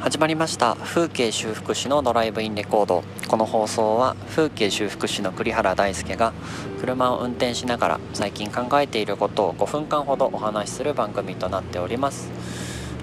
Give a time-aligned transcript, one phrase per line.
[0.00, 0.76] 始まりました。
[0.76, 3.04] 風景修復師のドライブインレコード。
[3.28, 6.32] この放送は風景修復師の栗原大輔が
[6.80, 12.30] 車を運転しながら最近考えていることを5分間ほどお話しする番組となっております。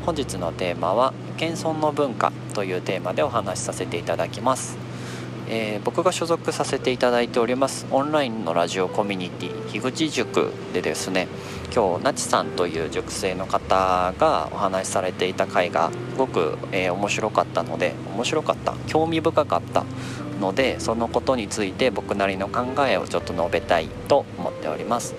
[0.07, 4.86] 本日のテーマは謙遜の文化というテーマでお話しさせていただきます。
[5.49, 11.27] えー、僕が所属させていただいておりますオンラインのラジオコミュニティ樋口塾でですね
[11.73, 19.85] 今日なちさんという塾生の方がお話しされていた回がすごく、えー、面白かったので面白かった興味深かった
[20.41, 25.15] のでそのことについて僕なりの考えをちょっと述べたいと思っております。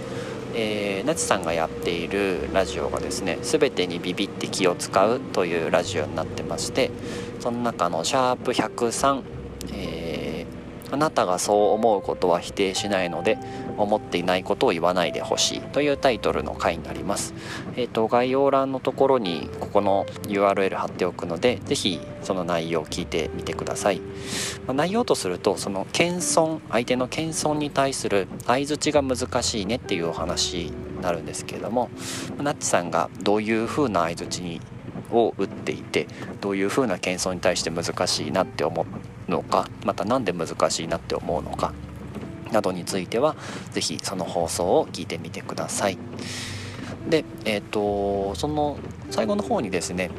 [0.54, 6.90] えー、なちさんがやっているラジオがですね「全てにビビって気を使う」というラジオになってまして
[7.38, 9.22] その中の「シャープ #103」
[9.72, 10.07] えー
[10.90, 13.38] あなたがそう思うことは否定しないので
[13.76, 17.34] 思っていないことを言わないでほしいというタイトルの回になります。
[17.76, 24.00] え、ー、と概要欄のところにここの URL 貼っておくので是非その内容を聞いてみてください。
[24.66, 31.90] まあ、内容とするとその謙遜相手の謙遜に対する相づちが難しいねっていうお話になるんですけれども
[32.38, 34.60] ナッチさんがどういう風な相づちに
[35.10, 36.06] を打っていて
[36.40, 38.86] どういう風な謙遜に対して難しいなって思う
[39.28, 41.72] のかまた何で難しいなって思うのか
[42.52, 43.36] などについては
[43.72, 45.98] 是非その放送を聞いてみてください。
[47.08, 48.78] で、えーと、その
[49.10, 50.10] 最後の方にですね、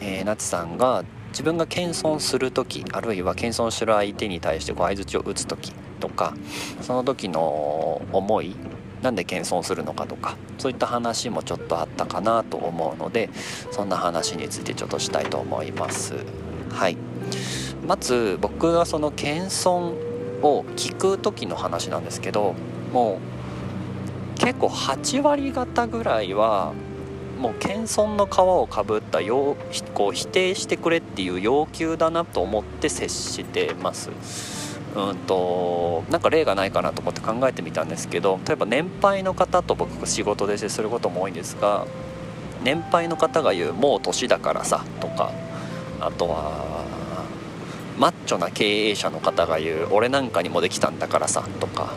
[0.00, 6.34] えー、なつさんが自分が謙遜する時あるいは謙遜する相手に対して相づちを打つ時とか
[6.80, 8.56] その時の思い
[9.02, 13.30] なんで謙遜するのかとかそういった話もちょっとあったかなと思うので
[13.70, 16.14] そんな話についてちょっとしたいと思います
[16.70, 16.96] はい
[17.90, 19.96] まず僕がその謙遜
[20.46, 22.54] を聞く時の話なんですけど
[22.92, 23.18] も
[24.36, 26.72] う結構8割方ぐらいは
[27.40, 29.56] もう謙遜の皮をかぶったよ
[29.92, 34.10] こう否定してくれっていう要求だなと思って接してます。
[34.94, 41.88] うんとなんか例がないかなと思って考えてみたんですけど例えば年配の方と僕仕事で接することも多いんですが
[42.62, 45.32] 年配の方が言う「もう年だからさ」とか
[46.00, 46.99] あとは
[48.00, 51.92] マッチョな経営者の方が言う「俺なんかにもできたんだからさ」とか。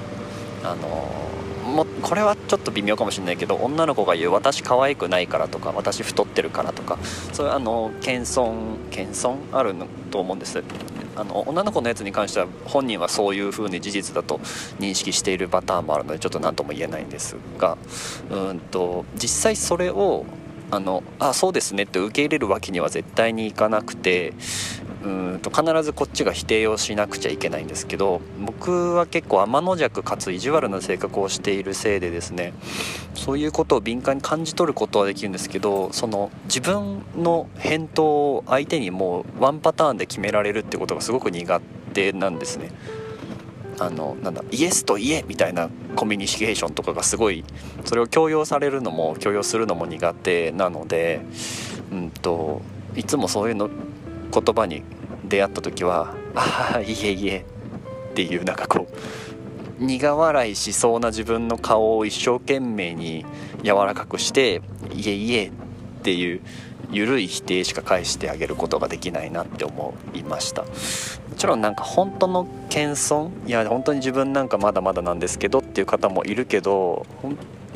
[0.66, 1.24] あの
[1.64, 6.98] もこれはちょっと微妙かもしれないけど女の子が言う「私可愛くないから」とか「私太ってるから」とか。
[7.32, 9.36] そういうあの謙遜謙遜？
[9.52, 9.74] ある
[10.12, 10.62] と思うんです。
[11.16, 14.40] あの女の子のやつに関しては本人はそういう風に事実だと
[14.80, 17.78] 認識しているパターンもあるのでちょっと何とも言えないんですが。
[18.30, 20.26] うんと実際それを
[20.72, 24.34] あのあそうですねって受け入れるわけには絶対にいかなくて
[25.04, 32.54] うんと必ずこっちが否定をしなくちゃいけないんですけど僕は結構天の弱かつ意地悪な性格をしているせいでですね
[33.14, 41.62] そういうことを敏感に感じ取ることはできるんですけどその自分の返答を相手にもうワンパターンで決められるってことがすごく苦
[41.94, 42.72] 手なんですね。
[43.80, 47.44] あのなんだイエスとイエみたいなコミュニケーションとかがすごい
[47.86, 51.22] それを強要されるのも強要するのも苦手なので、
[51.92, 52.62] うんと
[52.96, 53.70] いつもそういうの
[54.34, 54.84] 言葉に
[55.26, 57.46] 出会った時は「ああいえいえ」
[58.12, 58.88] っていうなんかこ
[59.80, 63.26] う苦笑いしそうな自分の顔を一生懸命に
[63.64, 64.62] 柔らかくして
[64.94, 65.52] 「いえいえ」っ
[66.04, 66.42] ていう
[66.92, 70.62] 緩い否定しか返してあげることができないなって思いました。
[70.64, 70.68] も
[71.38, 77.06] ちろんなんか本当の謙遜いや本当に自分なんかまだまだなんですけどっていう方もいるけど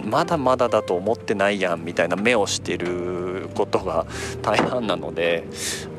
[0.03, 4.05] まだまだだと思ってないやんみたいな目をしてることが
[4.41, 5.43] 大半なので、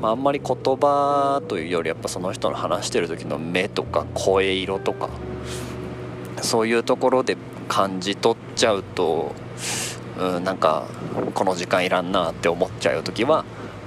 [0.01, 5.11] まあ、あんまり言葉というよりやっぱその人の話してる時の目とか声色とか
[6.43, 7.37] そういうところで
[7.69, 9.35] 感じ取っちゃうと
[10.19, 10.87] うんなんか
[11.35, 13.45] この時間いらんなって思っちゃう時は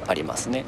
[0.08, 0.66] ありますね。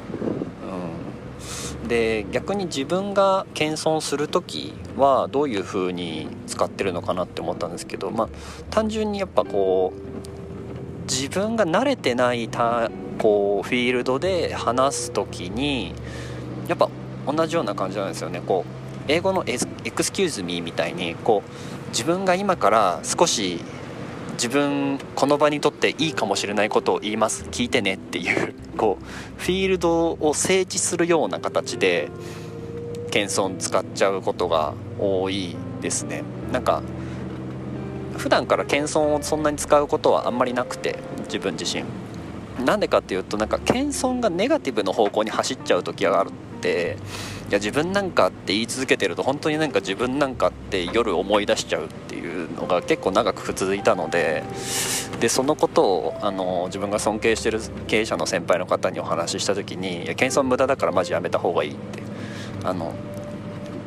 [1.88, 8.28] で逆に自分が謙遜する時はどういう風に使ってるのかなって思ったんですけどまあ
[8.70, 15.94] 単純にやっぱこう自分が慣れてないたこうフィールドで話す時に
[16.68, 16.88] やっぱ
[17.26, 18.40] 同じような感じなんですよね。
[18.44, 19.58] こう英語のエ
[19.90, 23.60] クスキューズミーみたいにこう自分が今から少し
[24.32, 32.10] 自分この場にとっていいかもしれないことを言います聞いてねっていうこうフィールドを整地するような形で
[33.10, 36.22] 謙遜使っちゃうことが多いですね。
[36.52, 36.82] なんか
[38.16, 41.84] 普段から謙遜をそんなに使うことはあんまりなくて自分自身。
[42.64, 46.96] なんでかっていうとなんか謙遜がネガティブの方向に走っちゃう時があるって
[47.48, 54.44] いや自分なんかって言い続けてると本当になんか自分なんかって夜思い出しちゃうっていうのが結構長く続いたので
[55.20, 62.02] でそのことをあの自分が尊敬してる経営者の先輩の方にお話しした時に「謙遜無駄だからマジやめた方がいい」って。
[62.64, 62.94] あの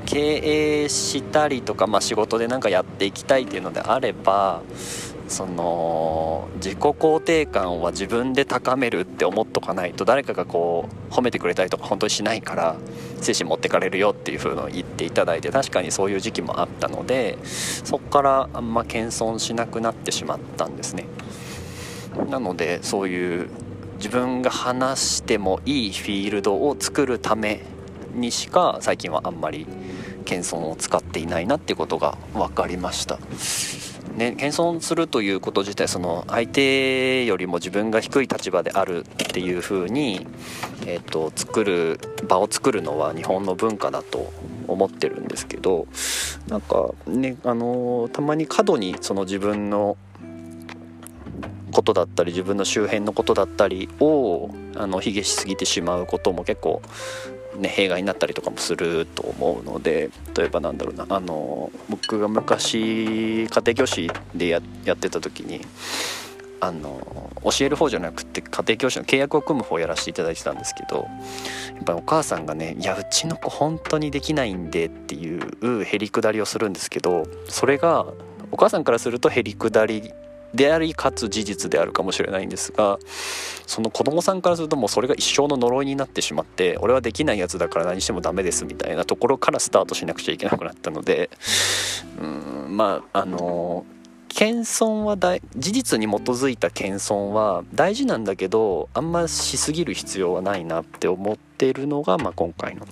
[0.05, 4.61] 経営したりとか、まあ、仕事で何かやっていきたいっていうのであれば
[5.27, 12.77] その自己肯定感は自分で高めるって思っとかないと誰かがこう褒めてくれたりとか本当にしないから
[13.21, 21.05] 精神持ってかれるよっていう風のを言っていただいて確かにそういう時期もあったのでそこからあんま謙遜しなくなってしまったんですね。
[22.29, 23.49] なのでそういう
[23.97, 27.63] 自分が話してもいいフィールドを作るため
[28.13, 29.67] にしか最近はあんまり
[30.25, 33.19] 謙遜を使っていないなってことが分かりました。
[34.17, 40.25] ね、謙遜するということ自体その相手よりも自分が低い立場であるっていうふうに、
[40.87, 44.33] えーと、作る場を作るのは日本の文化だと
[44.67, 45.87] 思ってるんですけど
[46.47, 49.97] なんかねあのたまに過度にその自分の
[51.77, 56.81] ことだったり自分の周辺のことだったりをあの卑下しすぎてしまうことも結構
[57.57, 65.61] ね、弊害になったりとかもすると思うので例えばなんだろうなあの僕が昔家庭教師でやってた時に
[66.59, 71.07] あの教える方じゃなくて家庭教師の契約を組む方をやらせていただいてたんですけど
[71.75, 78.05] やっぱお母さんがね「いやうちの子本当にできないんで」っていうへりくだりをするんですけどそれが
[78.51, 80.13] お母さんからするとへりくだり
[80.53, 82.97] でありかつ事実であるかもしれないんですが
[83.65, 91.29] その子供さんからするともうそれが一生の呪いになってしまって俺はできないやつだから何してもダメですみたいなところからスタートしなくちゃいけなくなったので
[92.21, 93.85] うんまああの
[94.29, 102.85] 謙遜は事実に基づいた謙遜は大事なんだけどあんましすぎる必要はないなって思ってるのが、まあ、今回の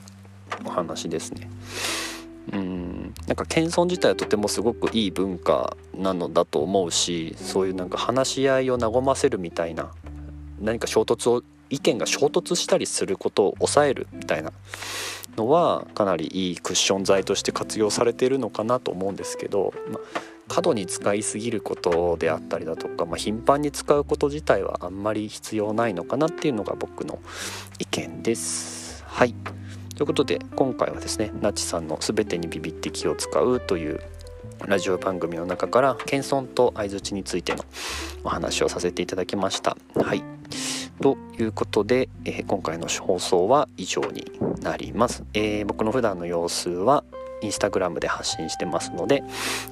[0.66, 1.50] お話ですね。
[2.54, 2.95] うん
[3.28, 9.92] なんか謙遜自体はとてもすごくいい文化なのだと思うしそういうなんか話し合いを和ませるみたいな
[10.60, 14.52] 何か衝突を意見が衝突したりすることを抑えるみたいな
[15.38, 20.00] のはかなりいいクッション材として活用されているのかなと思うんですけど、ま
[20.48, 27.20] 過度に使いすぎることであったりだとか、まあ、頻繁に使うこと自体はあんまり必要ないのかなっていうのが僕の
[27.80, 29.04] 意見です。
[29.08, 29.34] はい
[29.96, 34.02] ということで今回はですねなちさんの「すべてにビビって気を使う」という
[34.68, 37.64] ラジオ番組の中から謙遜と相づちについての
[38.24, 39.78] お話をさせていただきました。
[39.96, 40.24] はい
[41.02, 44.32] ということで、えー、今回の放送は以上に
[44.62, 45.24] なります。
[45.34, 47.04] えー、僕の普段の様子は
[47.46, 49.24] インスタグラムで発信してますので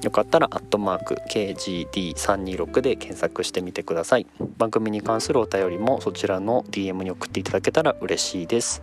[0.02, 4.26] よかったらアットマーク KGD326 で検索してみてください。
[4.56, 8.80] 番組に関するお便りもそちらの DM に送っていただけたら嬉しいです。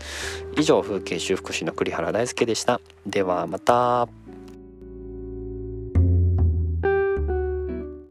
[0.57, 2.81] 以上風景修復師の栗原大輔でした。
[3.05, 4.20] ではまた。